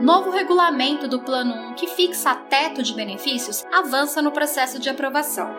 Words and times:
Novo 0.00 0.30
regulamento 0.30 1.08
do 1.08 1.18
Plano 1.18 1.70
1 1.70 1.74
que 1.74 1.88
fixa 1.88 2.32
teto 2.32 2.84
de 2.84 2.94
benefícios 2.94 3.64
avança 3.72 4.22
no 4.22 4.30
processo 4.30 4.78
de 4.78 4.88
aprovação. 4.88 5.50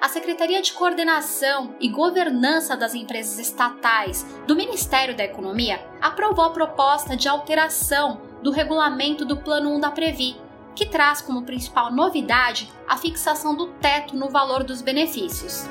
A 0.00 0.08
Secretaria 0.08 0.62
de 0.62 0.72
Coordenação 0.72 1.74
e 1.80 1.88
Governança 1.88 2.76
das 2.76 2.94
Empresas 2.94 3.40
Estatais 3.40 4.24
do 4.46 4.54
Ministério 4.54 5.16
da 5.16 5.24
Economia 5.24 5.84
aprovou 6.00 6.44
a 6.44 6.50
proposta 6.50 7.16
de 7.16 7.28
alteração 7.28 8.20
do 8.44 8.52
regulamento 8.52 9.24
do 9.24 9.36
Plano 9.36 9.74
1 9.74 9.80
da 9.80 9.90
Previ, 9.90 10.36
que 10.76 10.86
traz 10.86 11.20
como 11.20 11.42
principal 11.42 11.92
novidade 11.92 12.70
a 12.88 12.96
fixação 12.96 13.56
do 13.56 13.66
teto 13.74 14.16
no 14.16 14.28
valor 14.28 14.62
dos 14.62 14.80
benefícios. 14.80 15.68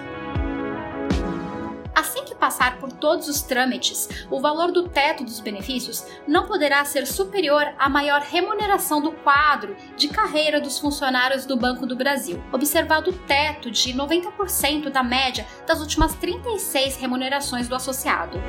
Assim 1.94 2.24
que 2.24 2.34
passar 2.34 2.78
por 2.78 2.92
todos 2.92 3.28
os 3.28 3.42
trâmites, 3.42 4.26
o 4.30 4.40
valor 4.40 4.72
do 4.72 4.88
teto 4.88 5.24
dos 5.24 5.40
benefícios 5.40 6.06
não 6.28 6.46
poderá 6.46 6.84
ser 6.86 7.06
superior 7.06 7.74
à 7.78 7.90
maior 7.90 8.22
remuneração 8.22 9.02
do 9.02 9.12
quadro 9.12 9.76
de 9.98 10.08
carreira 10.08 10.60
dos 10.60 10.80
funcionários 10.80 11.46
do 11.46 11.58
Banco 11.58 11.86
do 11.86 11.96
Brasil, 11.96 12.42
observado 12.52 13.12
o 13.12 13.18
teto 13.26 13.70
de 13.70 13.94
90% 13.94 14.90
da 14.90 15.04
média 15.04 15.46
das 15.68 15.80
últimas 15.80 16.14
36 16.16 16.98
remunerações 16.98 17.68
do 17.68 17.76
associado. 17.76 18.40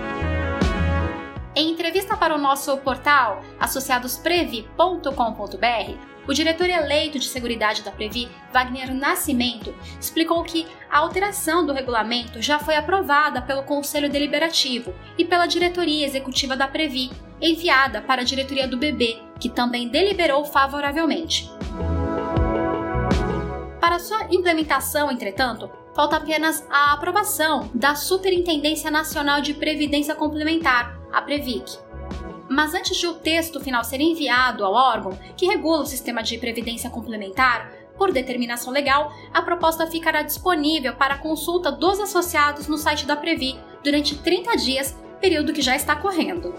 Em 1.54 1.70
entrevista 1.70 2.16
para 2.16 2.34
o 2.34 2.38
nosso 2.38 2.74
portal 2.78 3.42
associadosprevi.com.br, 3.60 5.98
o 6.26 6.32
diretor 6.32 6.70
eleito 6.70 7.18
de 7.18 7.26
Seguridade 7.26 7.82
da 7.82 7.90
Previ, 7.90 8.26
Wagner 8.50 8.94
Nascimento, 8.94 9.74
explicou 10.00 10.42
que 10.44 10.66
a 10.90 10.98
alteração 10.98 11.66
do 11.66 11.74
regulamento 11.74 12.40
já 12.40 12.58
foi 12.58 12.74
aprovada 12.74 13.42
pelo 13.42 13.64
Conselho 13.64 14.08
Deliberativo 14.08 14.94
e 15.18 15.26
pela 15.26 15.46
diretoria 15.46 16.06
executiva 16.06 16.56
da 16.56 16.66
Previ, 16.66 17.10
enviada 17.38 18.00
para 18.00 18.22
a 18.22 18.24
diretoria 18.24 18.66
do 18.66 18.78
BB, 18.78 19.20
que 19.38 19.50
também 19.50 19.88
deliberou 19.88 20.46
favoravelmente. 20.46 21.50
Para 23.78 23.98
sua 23.98 24.26
implementação, 24.30 25.10
entretanto, 25.10 25.70
falta 25.94 26.16
apenas 26.16 26.66
a 26.70 26.94
aprovação 26.94 27.68
da 27.74 27.94
Superintendência 27.94 28.90
Nacional 28.90 29.42
de 29.42 29.52
Previdência 29.52 30.14
Complementar, 30.14 31.01
a 31.12 31.20
Previc. 31.20 31.78
Mas 32.48 32.74
antes 32.74 32.96
de 32.96 33.06
o 33.06 33.14
texto 33.14 33.60
final 33.60 33.84
ser 33.84 34.00
enviado 34.00 34.64
ao 34.64 34.74
órgão 34.74 35.18
que 35.36 35.46
regula 35.46 35.82
o 35.82 35.86
sistema 35.86 36.22
de 36.22 36.38
previdência 36.38 36.90
complementar, 36.90 37.70
por 37.96 38.10
determinação 38.10 38.72
legal, 38.72 39.12
a 39.32 39.42
proposta 39.42 39.86
ficará 39.86 40.22
disponível 40.22 40.94
para 40.94 41.18
consulta 41.18 41.70
dos 41.70 42.00
associados 42.00 42.66
no 42.66 42.76
site 42.76 43.06
da 43.06 43.16
Previ 43.16 43.58
durante 43.84 44.18
30 44.18 44.56
dias, 44.56 44.96
período 45.20 45.52
que 45.52 45.62
já 45.62 45.76
está 45.76 45.94
correndo. 45.94 46.54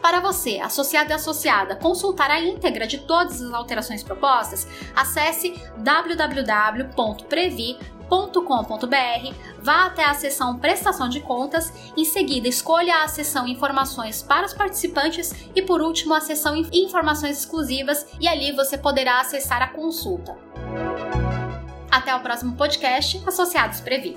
Para 0.00 0.20
você, 0.20 0.58
associado 0.58 1.10
e 1.10 1.14
associada, 1.14 1.74
consultar 1.74 2.30
a 2.30 2.40
íntegra 2.40 2.86
de 2.86 2.98
todas 2.98 3.40
as 3.40 3.52
alterações 3.52 4.02
propostas, 4.02 4.66
acesse 4.94 5.54
www.previ.com.br, 8.12 9.34
vá 9.58 9.86
até 9.86 10.04
a 10.04 10.12
seção 10.12 10.58
Prestação 10.58 11.08
de 11.08 11.20
Contas, 11.20 11.72
em 11.96 12.04
seguida 12.04 12.46
escolha 12.46 13.02
a 13.02 13.08
seção 13.08 13.48
Informações 13.48 14.22
para 14.22 14.46
os 14.46 14.52
participantes 14.52 15.32
e 15.54 15.62
por 15.62 15.80
último 15.80 16.12
a 16.14 16.20
seção 16.20 16.54
Informações 16.72 17.38
exclusivas 17.38 18.06
e 18.20 18.28
ali 18.28 18.52
você 18.52 18.76
poderá 18.76 19.20
acessar 19.20 19.62
a 19.62 19.68
consulta. 19.68 20.36
Até 21.90 22.14
o 22.14 22.20
próximo 22.20 22.54
podcast 22.56 23.22
Associados 23.26 23.80
Previ. 23.80 24.16